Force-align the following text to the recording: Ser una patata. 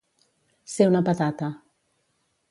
Ser 0.75 0.87
una 0.91 1.01
patata. 1.09 1.51